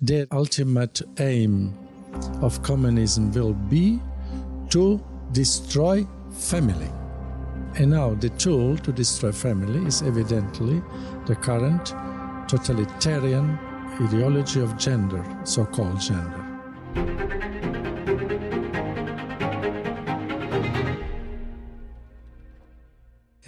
[0.00, 1.74] The ultimate aim
[2.40, 3.98] of communism will be
[4.70, 6.88] to destroy family.
[7.74, 10.80] And now the tool to destroy family is evidently
[11.26, 11.86] the current
[12.48, 13.58] totalitarian
[14.00, 16.44] ideology of gender, so called gender.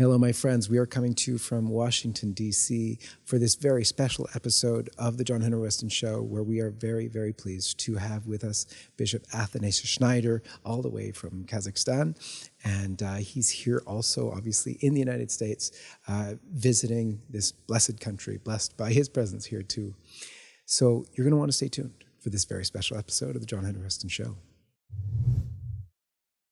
[0.01, 0.71] Hello, my friends.
[0.71, 2.99] We are coming to you from Washington, D.C.
[3.23, 7.07] for this very special episode of the John Henry Westen Show, where we are very,
[7.07, 8.65] very pleased to have with us
[8.97, 12.17] Bishop Athanasius Schneider, all the way from Kazakhstan.
[12.65, 15.71] And uh, he's here also, obviously, in the United States,
[16.09, 19.95] uh, visiting this blessed country, blessed by his presence here, too.
[20.65, 23.47] So you're going to want to stay tuned for this very special episode of the
[23.47, 24.39] John Henry Westen Show.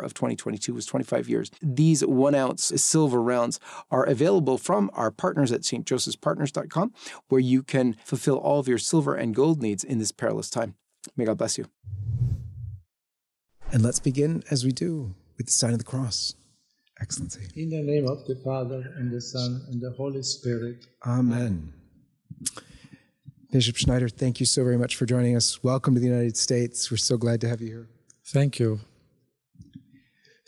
[0.00, 1.50] of 2022 was 25 years.
[1.62, 3.60] These one ounce silver rounds
[3.90, 6.92] are available from our partners at stjosephspartners.com,
[7.28, 10.74] where you can fulfill all of your silver and gold needs in this perilous time.
[11.16, 11.66] May God bless you.
[13.72, 16.34] And let's begin as we do with the sign of the cross.
[17.00, 17.48] Excellency.
[17.54, 20.86] In the name of the Father, and the Son, and the Holy Spirit.
[21.06, 21.72] Amen.
[23.52, 25.62] Bishop Schneider, thank you so very much for joining us.
[25.62, 26.90] Welcome to the United States.
[26.90, 27.88] We're so glad to have you here.
[28.26, 28.80] Thank you.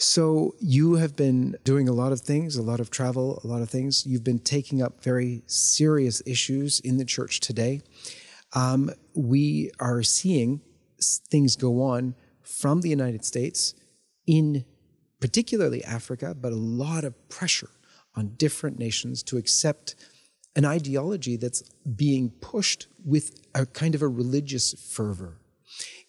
[0.00, 3.60] So you have been doing a lot of things, a lot of travel, a lot
[3.60, 4.06] of things.
[4.06, 7.82] You've been taking up very serious issues in the church today.
[8.54, 10.62] Um, we are seeing
[11.30, 13.74] things go on from the United States
[14.26, 14.64] in
[15.20, 17.68] particularly Africa, but a lot of pressure
[18.16, 19.96] on different nations to accept
[20.56, 21.62] an ideology that's
[21.94, 25.39] being pushed with a kind of a religious fervor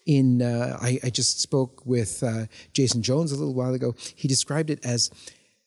[0.06, 3.94] in uh, I, I, just spoke with uh, Jason Jones a little while ago.
[4.14, 5.10] He described it as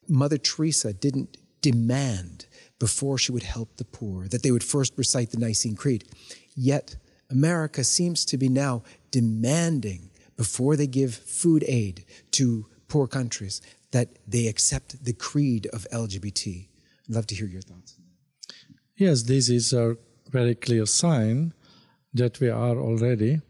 [0.07, 2.45] Mother Teresa didn't demand
[2.77, 6.03] before she would help the poor that they would first recite the Nicene Creed.
[6.55, 6.97] Yet
[7.29, 14.09] America seems to be now demanding before they give food aid to poor countries that
[14.27, 16.67] they accept the creed of LGBT.
[17.07, 17.97] I'd love to hear your thoughts.
[18.97, 19.97] Yes, this is a
[20.29, 21.53] very clear sign
[22.13, 23.41] that we are already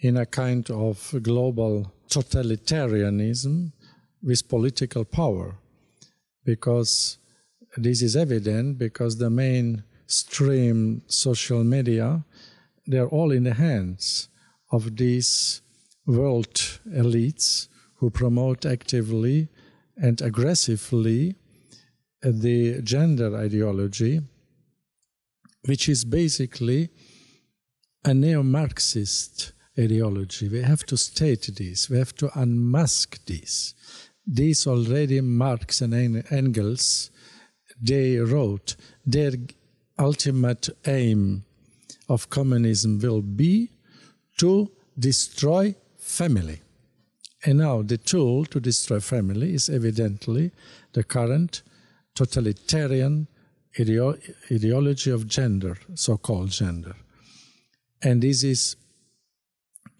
[0.00, 3.72] in a kind of global totalitarianism
[4.22, 5.56] with political power
[6.44, 7.18] because
[7.76, 12.24] this is evident because the mainstream social media
[12.86, 14.28] they're all in the hands
[14.72, 15.60] of these
[16.06, 16.54] world
[16.88, 19.48] elites who promote actively
[19.96, 21.36] and aggressively
[22.22, 24.20] the gender ideology
[25.66, 26.88] which is basically
[28.04, 30.48] a neo-marxist ideology.
[30.48, 31.88] We have to state this.
[31.88, 33.74] We have to unmask this.
[34.26, 35.94] This already Marx and
[36.30, 37.10] Engels,
[37.80, 38.76] they wrote
[39.06, 39.32] their
[39.98, 41.44] ultimate aim
[42.08, 43.70] of communism will be
[44.38, 46.60] to destroy family.
[47.44, 50.50] And now the tool to destroy family is evidently
[50.92, 51.62] the current
[52.14, 53.28] totalitarian
[53.78, 54.18] ideo
[54.50, 56.94] ideology of gender, so-called gender.
[58.02, 58.76] And this is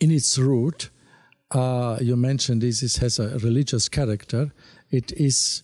[0.01, 0.91] in its root,
[1.51, 4.53] uh, you mentioned this, has a religious character.
[4.91, 5.63] It is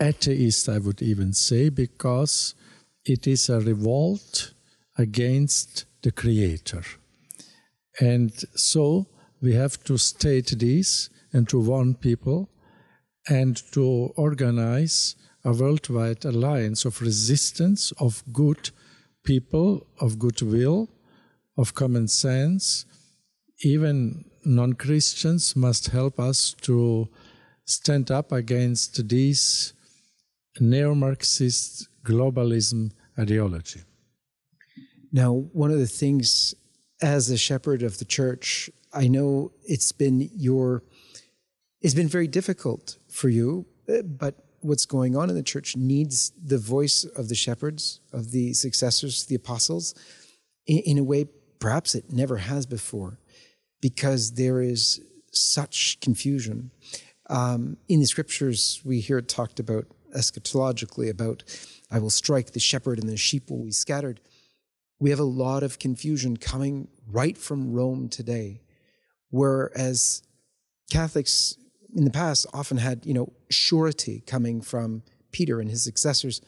[0.00, 2.54] atheist, I would even say, because
[3.04, 4.54] it is a revolt
[4.96, 6.82] against the Creator.
[8.00, 9.06] And so
[9.42, 12.50] we have to state this and to warn people
[13.28, 18.70] and to organize a worldwide alliance of resistance of good
[19.24, 20.88] people, of goodwill,
[21.56, 22.86] of common sense,
[23.64, 27.08] even non Christians must help us to
[27.64, 29.72] stand up against this
[30.60, 33.80] neo Marxist globalism ideology.
[35.12, 36.54] Now, one of the things
[37.00, 40.82] as a shepherd of the church, I know it's been your
[41.80, 46.32] it's been very difficult for you, eh, but what's going on in the church needs
[46.42, 49.94] the voice of the shepherds, of the successors, the apostles,
[50.66, 51.26] in, in a way
[51.58, 53.18] perhaps it never has before
[53.84, 54.98] because there is
[55.30, 56.70] such confusion.
[57.28, 59.84] Um, in the scriptures, we hear it talked about
[60.16, 61.44] eschatologically about,
[61.90, 64.22] I will strike the shepherd and the sheep will be scattered.
[64.98, 68.62] We have a lot of confusion coming right from Rome today,
[69.28, 70.22] whereas
[70.90, 71.58] Catholics
[71.94, 76.40] in the past often had, you know, surety coming from Peter and his successors.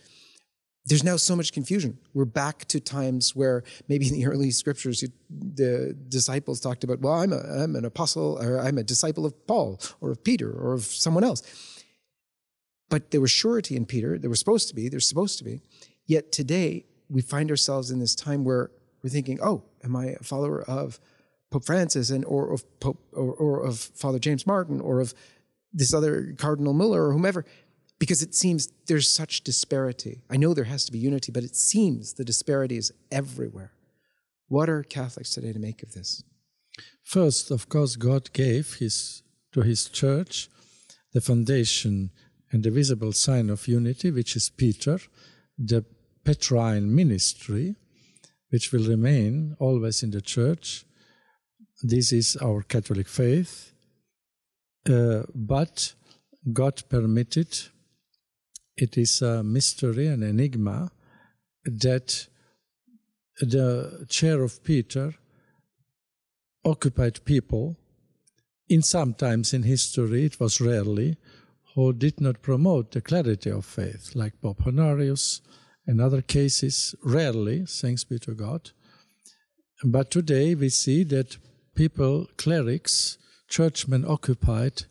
[0.86, 1.98] There's now so much confusion.
[2.14, 7.14] We're back to times where maybe in the early scriptures, the disciples talked about, well,
[7.14, 10.74] I'm, a, I'm an apostle or I'm a disciple of Paul or of Peter or
[10.74, 11.42] of someone else.
[12.88, 14.16] But there was surety in Peter.
[14.16, 14.88] There was supposed to be.
[14.88, 15.60] There's supposed to be.
[16.06, 18.70] Yet today, we find ourselves in this time where
[19.02, 21.00] we're thinking, oh, am I a follower of
[21.50, 25.14] Pope Francis and or of Pope or, or of Father James Martin or of
[25.72, 27.44] this other Cardinal Muller or whomever?
[27.98, 30.22] Because it seems there's such disparity.
[30.28, 33.72] I know there has to be unity, but it seems the disparity is everywhere.
[34.48, 36.22] What are Catholics today to make of this?
[37.02, 39.22] First, of course, God gave his
[39.52, 40.50] to his church
[41.12, 42.10] the foundation
[42.52, 44.98] and the visible sign of unity, which is Peter,
[45.58, 45.84] the
[46.24, 47.76] Petrine ministry,
[48.50, 50.84] which will remain always in the church.
[51.82, 53.72] This is our Catholic faith.
[54.88, 55.94] Uh, but
[56.52, 57.58] God permitted,
[58.76, 60.90] it is a mystery, an enigma,
[61.64, 62.28] that
[63.40, 65.14] the chair of Peter
[66.64, 67.76] occupied people.
[68.68, 71.16] In sometimes in history, it was rarely,
[71.74, 75.40] who did not promote the clarity of faith, like Pope Honorius
[75.86, 78.70] and other cases, rarely, thanks be to God.
[79.84, 81.36] But today we see that
[81.74, 83.18] people, clerics,
[83.48, 84.84] churchmen occupied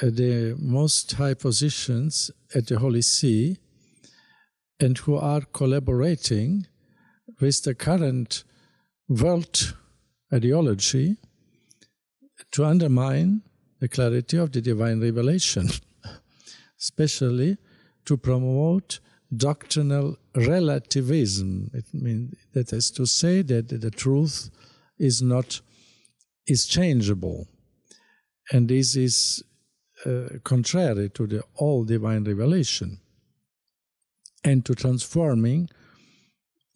[0.00, 3.58] the most high positions at the Holy See
[4.80, 6.66] and who are collaborating
[7.40, 8.44] with the current
[9.08, 9.74] world
[10.32, 11.16] ideology
[12.52, 13.42] to undermine
[13.80, 15.68] the clarity of the divine revelation,
[16.80, 17.56] especially
[18.04, 19.00] to promote
[19.36, 21.70] doctrinal relativism.
[21.74, 24.50] It means that is to say that the truth
[24.98, 25.60] is not
[26.46, 27.46] is changeable,
[28.50, 29.42] and this is
[30.06, 33.00] uh, contrary to the all divine revelation,
[34.44, 35.68] and to transforming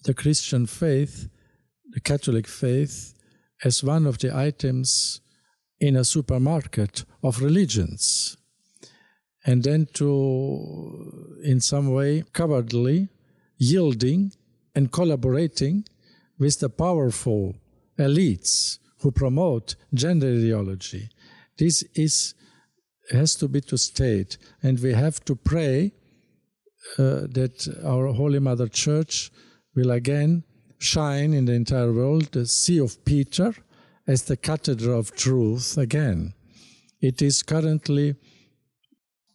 [0.04, 1.28] the Christian faith,
[1.90, 3.14] the Catholic faith,
[3.64, 5.20] as one of the items
[5.80, 8.36] in a supermarket of religions.
[9.46, 13.08] And then to in some way cowardly
[13.58, 14.32] yielding
[14.74, 15.84] and collaborating
[16.38, 17.54] with the powerful
[17.98, 21.10] elites who promote gender ideology.
[21.58, 22.34] This is
[23.10, 25.92] has to be to state and we have to pray
[26.98, 29.30] uh, that our holy mother church
[29.74, 30.44] will again
[30.78, 33.54] shine in the entire world the see of peter
[34.06, 36.34] as the cathedral of truth again.
[37.00, 38.16] It is currently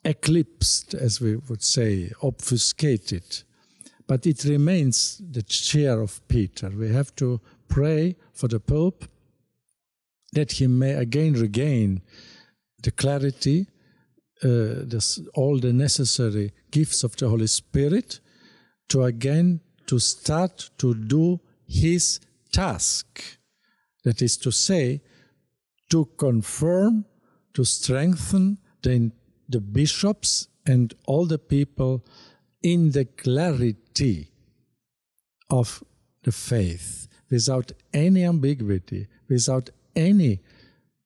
[0.03, 3.43] eclipsed, as we would say, obfuscated,
[4.07, 6.69] but it remains the chair of Peter.
[6.69, 9.05] We have to pray for the Pope
[10.33, 12.01] that he may again regain
[12.83, 13.67] the clarity,
[14.43, 18.19] uh, this, all the necessary gifts of the Holy Spirit
[18.87, 22.19] to again to start to do his
[22.51, 23.37] task.
[24.03, 25.01] That is to say,
[25.89, 27.05] to confirm,
[27.53, 29.11] to strengthen the,
[29.49, 32.05] the bishops and all the people
[32.61, 34.31] in the clarity
[35.49, 35.83] of
[36.23, 40.39] the faith, without any ambiguity, without any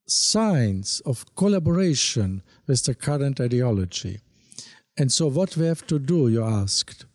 [0.07, 4.19] signs of collaboration with the current ideology.
[4.97, 7.05] And so, what we have to do, you asked,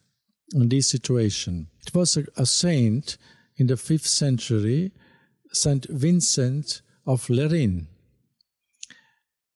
[0.52, 1.68] in this situation?
[1.86, 3.18] It was a, a saint
[3.56, 4.92] in the fifth century
[5.52, 5.86] St.
[5.88, 7.86] Vincent of Lerin.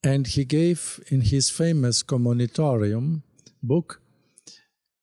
[0.03, 3.23] And he gave in his famous Commonitorium
[3.63, 4.01] book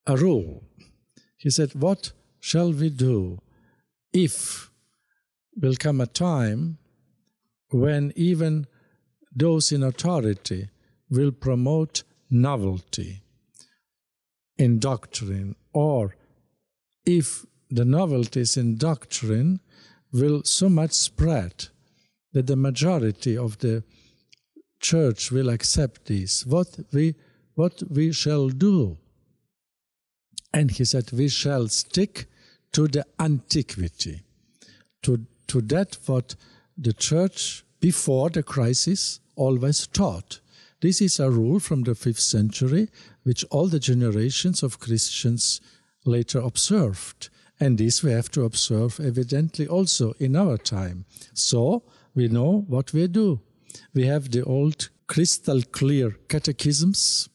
[0.05, 0.63] a rule.
[1.37, 3.39] He said, What shall we do
[4.11, 4.71] if
[5.55, 6.77] will come a time
[7.71, 8.67] when even
[9.35, 10.69] those in authority
[11.09, 13.21] will promote novelty
[14.57, 16.15] in doctrine, or
[17.05, 19.59] if the novelties in doctrine
[20.11, 21.67] will so much spread
[22.33, 23.83] that the majority of the
[24.79, 26.45] church will accept this.
[26.45, 27.15] What we,
[27.55, 28.97] what we shall do?
[30.53, 32.25] And he said, we shall stick
[32.71, 34.21] to the antiquity,
[35.03, 36.35] to, to that what
[36.79, 40.39] the church before the crisis always taught.
[40.81, 42.89] This is a rule from the fifth century,
[43.23, 45.59] which all the generations of Christians
[46.05, 47.29] later observed.
[47.59, 51.05] And this we have to observe evidently also in our time.
[51.33, 51.83] So
[52.15, 53.41] we know what we do.
[53.93, 57.27] We have the old crystal clear catechisms.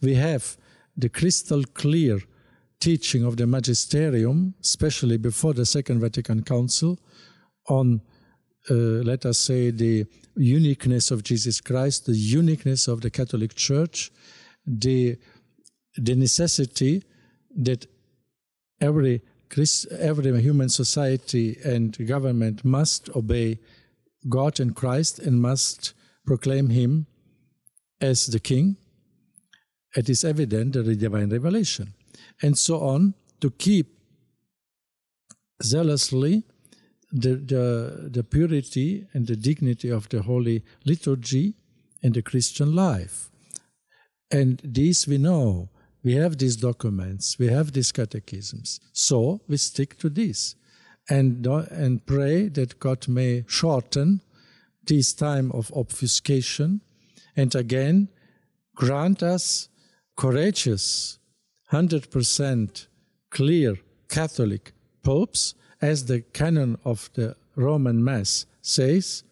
[0.00, 0.56] We have
[0.96, 2.20] the crystal clear
[2.78, 7.00] teaching of the magisterium, especially before the Second Vatican Council,
[7.68, 8.02] on,
[8.70, 10.06] Uh, let us say, the
[10.36, 14.10] uniqueness of Jesus Christ, the uniqueness of the Catholic Church,
[14.66, 15.16] the,
[15.96, 17.04] the necessity
[17.56, 17.86] that
[18.80, 23.58] every, Christ, every human society and government must obey
[24.28, 25.92] God and Christ and must
[26.26, 27.06] proclaim Him
[28.00, 28.76] as the King.
[29.94, 31.94] It is evident that the divine revelation,
[32.42, 33.98] and so on, to keep
[35.62, 36.44] zealously
[37.14, 41.54] the, the, the purity and the dignity of the Holy Liturgy
[42.02, 43.30] and the Christian life.
[44.30, 45.70] And this we know.
[46.02, 48.78] We have these documents, we have these catechisms.
[48.92, 50.54] So we stick to this
[51.08, 54.20] and, and pray that God may shorten
[54.86, 56.82] this time of obfuscation
[57.36, 58.08] and again
[58.74, 59.68] grant us
[60.16, 61.18] courageous,
[61.72, 62.86] 100%
[63.30, 63.76] clear
[64.08, 65.54] Catholic popes,
[65.84, 69.22] as the canon of the Roman Mass says,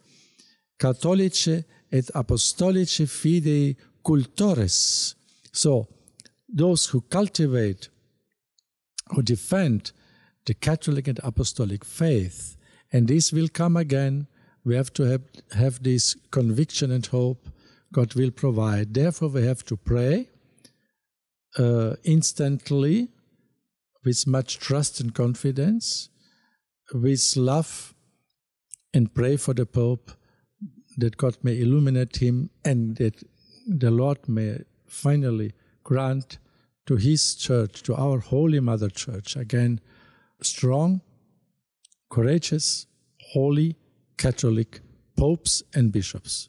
[0.78, 5.14] Catholice et Apostolice fidei cultores.
[5.52, 5.88] So,
[6.48, 7.88] those who cultivate,
[9.10, 9.92] who defend
[10.44, 12.56] the Catholic and Apostolic faith,
[12.92, 14.26] and this will come again.
[14.64, 15.22] We have to have,
[15.56, 17.48] have this conviction and hope
[17.92, 18.94] God will provide.
[18.94, 20.28] Therefore, we have to pray
[21.58, 23.08] uh, instantly
[24.04, 26.08] with much trust and confidence,
[26.92, 27.94] with love,
[28.94, 30.12] and pray for the Pope
[30.98, 33.22] that God may illuminate him and that
[33.66, 35.52] the Lord may finally
[35.84, 36.38] grant
[36.86, 39.80] to his church, to our Holy Mother Church, again,
[40.42, 41.00] strong,
[42.10, 42.86] courageous,
[43.20, 43.76] holy,
[44.18, 44.80] Catholic
[45.16, 46.48] popes and bishops.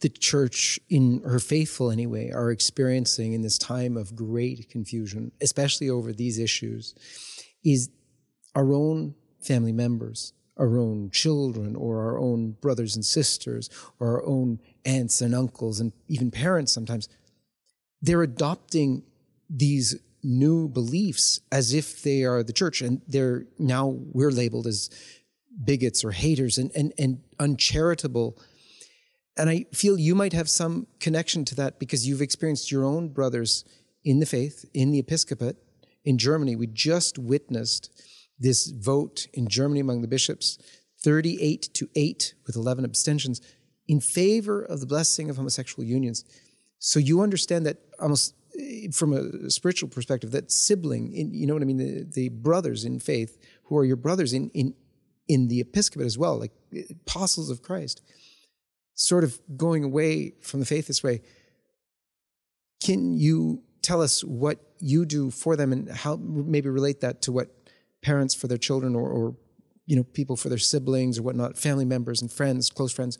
[0.00, 5.90] the church, in her faithful anyway, are experiencing in this time of great confusion, especially
[5.90, 6.94] over these issues,
[7.64, 7.90] is
[8.54, 14.26] our own family members, our own children, or our own brothers and sisters, or our
[14.26, 17.08] own aunts and uncles, and even parents sometimes.
[18.00, 19.02] They're adopting
[19.50, 24.90] these new beliefs as if they are the church, and they're now we're labeled as
[25.64, 28.38] bigots or haters and, and, and uncharitable
[29.38, 33.08] and I feel you might have some connection to that because you've experienced your own
[33.08, 33.64] brothers
[34.04, 35.56] in the faith, in the episcopate.
[36.04, 37.90] In Germany, we just witnessed
[38.38, 40.58] this vote in Germany among the bishops
[41.02, 43.40] 38 to 8 with 11 abstentions
[43.86, 46.24] in favor of the blessing of homosexual unions.
[46.80, 51.54] So you understand that almost eh, from a spiritual perspective, that sibling, in, you know
[51.54, 54.74] what I mean, the, the brothers in faith who are your brothers in, in,
[55.28, 58.02] in the episcopate as well, like eh, apostles of Christ
[58.98, 61.22] sort of going away from the faith this way,
[62.82, 67.30] can you tell us what you do for them and how maybe relate that to
[67.30, 67.48] what
[68.02, 69.36] parents for their children or, or
[69.86, 73.18] you know people for their siblings or whatnot, family members and friends, close friends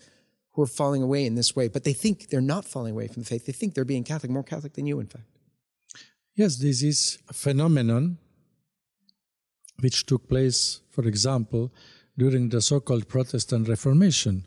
[0.53, 3.23] who are falling away in this way, but they think they're not falling away from
[3.23, 3.47] the faith.
[3.47, 5.27] They think they're being Catholic, more Catholic than you, in fact.
[6.35, 8.19] Yes, this is a phenomenon
[9.79, 11.73] which took place, for example,
[12.17, 14.45] during the so called Protestant Reformation.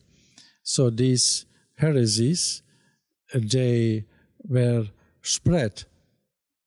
[0.64, 1.46] So these
[1.78, 2.62] heresies,
[3.34, 4.06] uh, they
[4.44, 4.88] were
[5.22, 5.84] spread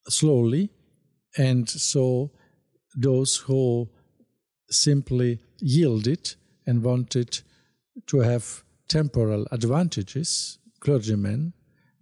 [0.09, 0.71] slowly,
[1.37, 2.31] and so
[2.97, 3.89] those who
[4.71, 6.35] simply yielded
[6.67, 7.41] and wanted
[8.07, 11.53] to have temporal advantages, clergymen,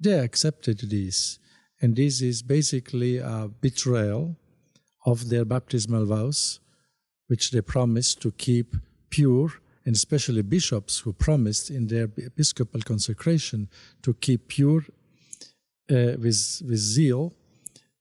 [0.01, 1.39] they accepted this.
[1.81, 4.37] And this is basically a betrayal
[5.05, 6.61] of their baptismal vows,
[7.27, 8.77] which they promised to keep
[9.11, 9.53] pure
[9.85, 13.69] and especially bishops who promised in their episcopal consecration
[14.03, 14.85] to keep pure
[15.91, 17.33] uh, with, with zeal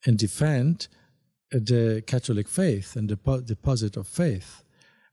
[0.06, 0.88] and defend
[1.52, 4.64] the Catholic faith and the deposit of faith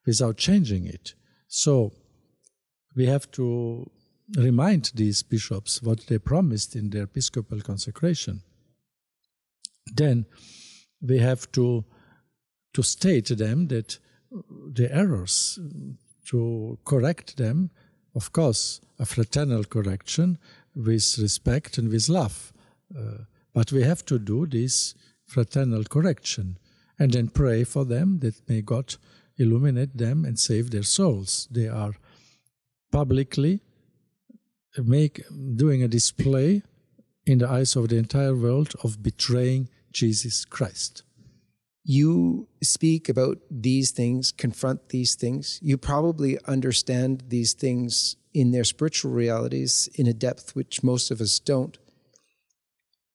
[0.07, 1.15] without changing it.
[1.49, 1.93] So
[2.95, 3.91] we have to
[4.37, 8.43] remind these bishops what they promised in their episcopal consecration.
[9.95, 10.27] Then
[11.01, 11.85] we have to
[12.75, 13.99] to state to them that
[14.75, 15.59] the errors
[16.31, 17.71] to correct them,
[18.15, 20.39] of course, a fraternal correction
[20.75, 22.53] with respect and with love.
[22.97, 24.95] Uh, but we have to do this
[25.27, 26.59] fraternal correction.
[26.99, 28.97] and then pray for them that may God
[29.37, 31.47] illuminate them and save their souls.
[31.51, 31.93] They are
[32.91, 33.61] publicly
[34.77, 35.23] make
[35.57, 36.63] doing a display
[37.27, 41.03] in the eyes of the entire world of betraying Jesus Christ.
[41.91, 45.59] You speak about these things, confront these things.
[45.63, 51.23] You probably understand these things in their spiritual realities in a depth which most of
[51.23, 51.79] us don't.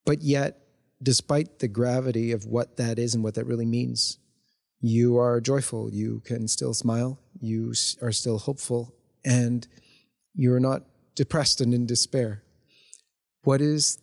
[0.08, 0.58] But yet,
[1.03, 4.18] despite the gravity of what that is and what that really means,
[4.82, 5.94] you are joyful.
[5.94, 7.20] You can still smile.
[7.39, 8.96] You are still hopeful.
[9.24, 9.68] And
[10.34, 10.82] you're not
[11.13, 12.42] depressed and in despair.
[13.44, 14.00] What is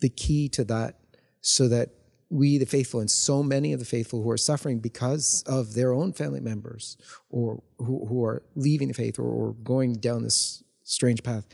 [0.00, 0.98] the key to that
[1.42, 1.90] so that
[2.30, 5.92] we, the faithful, and so many of the faithful who are suffering because of their
[5.92, 6.96] own family members
[7.28, 11.46] or who, who are leaving the faith or, or going down this strange path,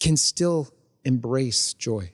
[0.00, 0.68] can still
[1.04, 2.12] embrace joy?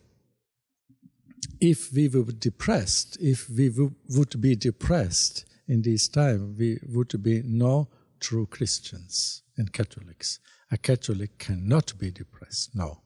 [1.60, 7.42] If we were depressed, if we would be depressed in this time, we would be
[7.44, 7.88] no
[8.20, 10.38] true Christians and Catholics.
[10.70, 12.74] A Catholic cannot be depressed.
[12.74, 13.00] No.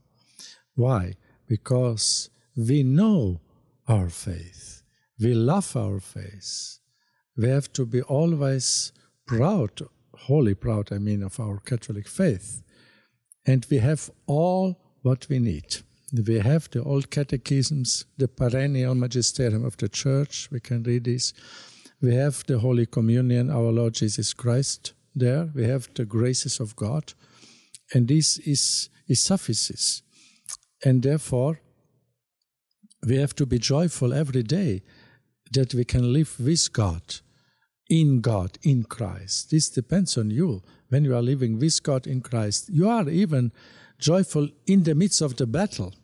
[0.75, 1.15] Why?
[1.47, 3.41] Because we know
[3.87, 4.80] our faith.
[5.21, 6.79] We love our faith.
[7.37, 8.93] We have to be always
[9.27, 9.83] proud,
[10.15, 12.63] wholly proud, I mean, of our Catholic faith.
[13.47, 15.77] And we have all what we need.
[16.13, 20.49] We have the old catechisms, the perennial magisterium of the church.
[20.51, 21.33] We can read this.
[22.03, 25.51] We have the Holy Communion, our Lord Jesus Christ there.
[25.55, 27.15] We have the graces of God
[27.93, 30.03] and this is, is suffices.
[30.85, 31.61] And therefore,
[33.07, 34.83] we have to be joyful every day
[35.51, 37.03] that we can live with God,
[37.89, 39.51] in God, in Christ.
[39.51, 40.63] This depends on you.
[40.89, 43.53] When you are living with God in Christ, you are even
[43.99, 45.95] joyful in the midst of the battle.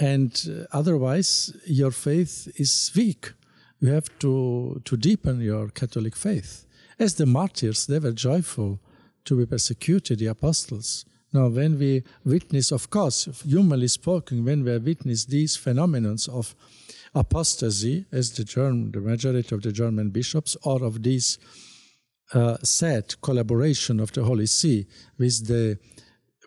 [0.00, 3.32] And uh, otherwise, your faith is weak.
[3.80, 6.66] You have to, to deepen your Catholic faith.
[6.98, 8.80] As the martyrs, they were joyful
[9.24, 11.04] to be persecuted, the apostles.
[11.32, 16.54] Now, when we witness, of course, humanly spoken, when we witness these phenomena of
[17.14, 21.38] apostasy, as the, German, the majority of the German bishops, or of this
[22.34, 24.86] uh, sad collaboration of the Holy See
[25.18, 25.78] with the,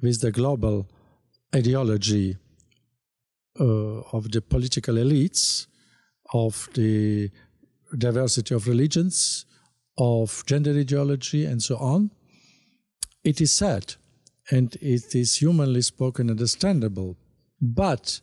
[0.02, 0.88] with the global
[1.56, 2.38] ideology
[3.60, 3.64] uh,
[4.14, 5.68] of the political elites,
[6.34, 7.30] of the
[7.98, 9.46] diversity of religions,
[9.98, 12.12] of gender ideology, and so on,
[13.24, 13.96] it is sad
[14.50, 17.18] and it is humanly spoken understandable.
[17.62, 18.22] But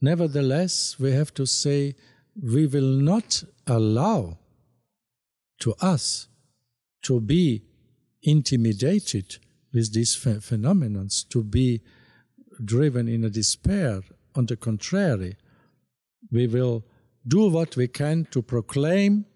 [0.00, 1.94] nevertheless, we have to say
[2.40, 4.38] we will not allow
[5.60, 6.28] to us
[7.02, 7.62] to be
[8.22, 9.38] intimidated
[9.72, 11.80] with these ph- phenomena, to be
[12.64, 14.00] driven in a despair.
[14.34, 15.36] On the contrary,
[16.30, 16.84] we will
[17.26, 19.26] do what we can to proclaim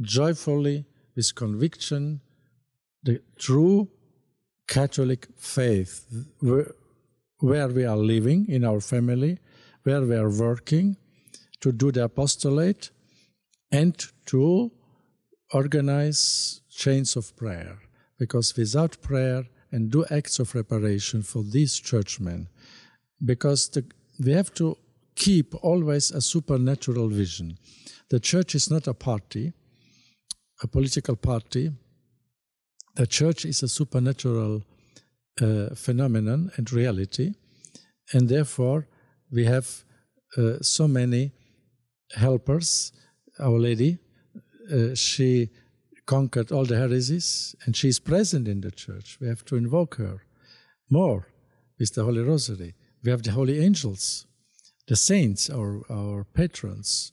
[0.00, 0.84] joyfully,
[1.16, 2.20] with conviction,
[3.02, 3.88] the true
[4.68, 6.06] Catholic faith,
[6.40, 9.38] where we are living in our family,
[9.84, 10.96] where we are working,
[11.60, 12.90] to do the apostolate,
[13.70, 14.70] and to
[15.52, 17.78] organize chains of prayer.
[18.18, 22.48] Because without prayer and do acts of reparation for these churchmen,
[23.24, 23.84] because the,
[24.24, 24.76] we have to
[25.14, 27.58] keep always a supernatural vision.
[28.10, 29.52] The church is not a party,
[30.62, 31.72] a political party,
[32.98, 34.62] the church is a supernatural
[35.40, 37.34] uh, phenomenon and reality,
[38.12, 38.88] and therefore
[39.30, 39.84] we have
[40.36, 41.32] uh, so many
[42.14, 42.92] helpers.
[43.38, 43.98] Our Lady,
[44.72, 45.50] uh, she
[46.06, 49.18] conquered all the heresies, and she is present in the church.
[49.20, 50.22] We have to invoke her
[50.90, 51.28] more
[51.78, 52.74] with the Holy Rosary.
[53.04, 54.26] We have the holy angels,
[54.88, 57.12] the saints, our, our patrons,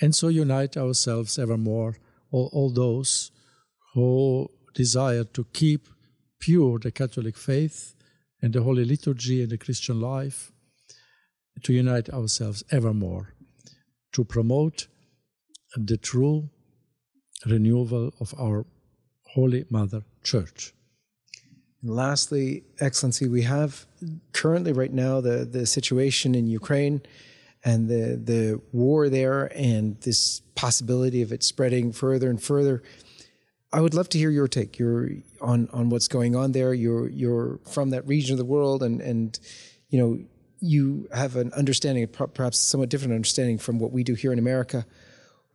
[0.00, 1.96] and so unite ourselves evermore,
[2.30, 3.30] all, all those
[3.94, 5.88] who desire to keep
[6.38, 7.94] pure the Catholic faith
[8.42, 10.52] and the Holy Liturgy and the Christian life,
[11.62, 13.34] to unite ourselves evermore,
[14.12, 14.86] to promote
[15.76, 16.50] the true
[17.46, 18.66] renewal of our
[19.34, 20.72] Holy Mother Church.
[21.82, 23.86] And lastly, Excellency, we have
[24.32, 27.02] currently right now the, the situation in Ukraine
[27.64, 32.82] and the, the war there and this possibility of it spreading further and further.
[33.72, 34.78] I would love to hear your take.
[34.78, 36.72] You're on on what's going on there.
[36.72, 39.36] You're you're from that region of the world, and and
[39.88, 40.24] you know
[40.64, 44.86] you have an understanding, perhaps somewhat different understanding from what we do here in America.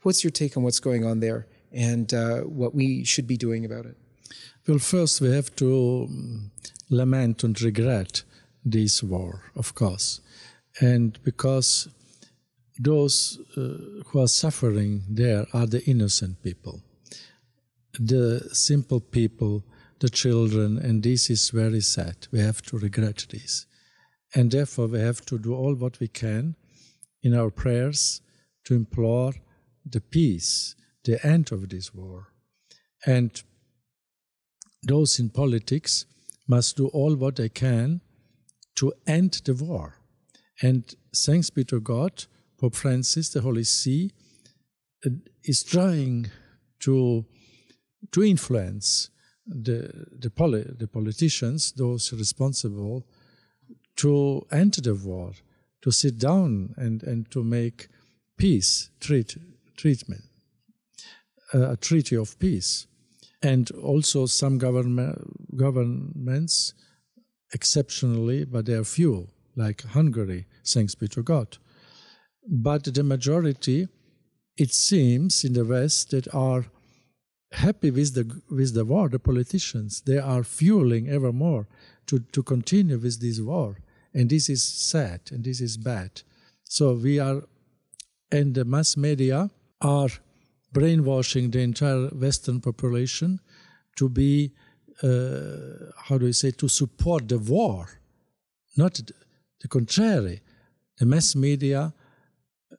[0.04, 3.66] What's your take on what's going on there, and uh, what we should be doing
[3.66, 3.98] about it?
[4.68, 6.52] Well, first we have to um,
[6.90, 8.24] lament and regret
[8.64, 10.22] this war, of course,
[10.80, 11.90] and because
[12.78, 16.82] those uh, who are suffering there are the innocent people,
[18.00, 19.64] the simple people,
[20.00, 22.28] the children, and this is very sad.
[22.32, 23.66] We have to regret this.
[24.36, 26.56] And therefore, we have to do all what we can
[27.24, 28.22] in our prayers
[28.66, 29.34] to implore
[29.86, 32.28] the peace, the end of this war.
[33.06, 33.42] And
[34.84, 36.06] those in politics
[36.48, 38.02] must do all what they can
[38.76, 39.96] to end the war.
[40.62, 42.26] And thanks be to God,
[42.58, 44.12] Pope Francis, the Holy See,
[45.06, 45.10] uh,
[45.44, 46.30] is trying
[46.82, 47.26] to,
[48.12, 49.10] to influence
[49.46, 53.06] the, the, poli- the politicians, those responsible,
[54.00, 55.34] to end the war,
[55.82, 57.90] to sit down and, and to make
[58.38, 59.38] peace treat,
[59.76, 60.24] treatment,
[61.54, 62.88] uh, a treaty of peace.
[63.42, 65.18] And also some government,
[65.58, 66.74] governments,
[67.54, 71.58] exceptionally, but they are few, like Hungary, thanks be to God.
[72.48, 73.90] But the majority,
[74.58, 76.66] it seems, in the West that are
[77.52, 81.68] happy with the with the war, the politicians, they are fueling ever more
[82.06, 83.78] to, to continue with this war.
[84.14, 86.22] And this is sad and this is bad.
[86.64, 87.44] So we are
[88.32, 89.50] and the mass media
[89.82, 90.10] are
[90.72, 93.40] brainwashing the entire Western population
[93.96, 94.52] to be,
[95.02, 97.88] uh, how do you say, to support the war,
[98.78, 99.00] not
[99.62, 100.42] the contrary.
[101.00, 101.94] The mass media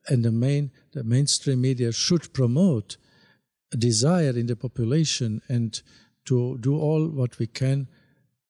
[0.09, 2.97] and the main, the mainstream media should promote
[3.73, 5.81] a desire in the population and
[6.27, 7.89] to do all what we can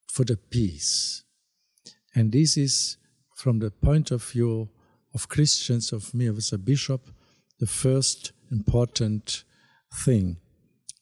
[0.09, 1.23] for the peace.
[2.15, 2.97] And this is,
[3.35, 4.69] from the point of view
[5.15, 7.11] of Christians, of me as a bishop,
[7.59, 9.45] the first important
[10.05, 10.37] thing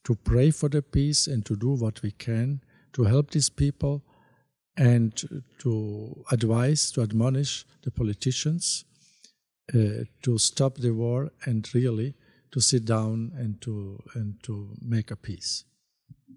[0.03, 2.61] to pray for the peace and to do what we can
[2.93, 4.03] to help these people
[4.77, 5.15] and
[5.59, 8.85] to advise, to admonish the politicians
[9.73, 12.15] uh, to stop the war and really
[12.51, 15.65] to sit down and to and to make a peace.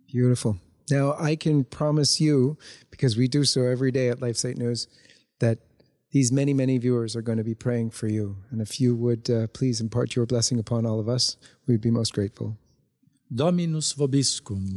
[0.07, 0.59] Beautiful.
[0.91, 2.57] Now I can promise you,
[2.91, 4.89] because we do so every day at LifeSite News,
[5.39, 5.59] that
[6.11, 8.37] these many, many viewers are going to be praying for you.
[8.51, 11.91] And if you would uh, please impart your blessing upon all of us, we'd be
[11.91, 12.57] most grateful.
[13.35, 14.77] Dominus vobiscum,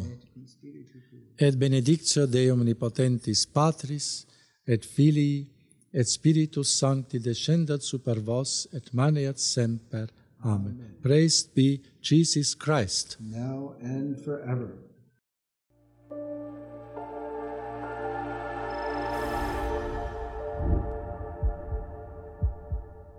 [1.37, 4.25] et benedictio Dei omnipotentis Patris,
[4.65, 5.51] et Filii,
[5.93, 10.07] et Spiritus Sancti descendat super vos, et maneat semper.
[10.43, 10.77] Amen.
[10.77, 10.95] Amen.
[11.01, 13.17] Praised be Jesus Christ.
[13.19, 14.77] Now and forever.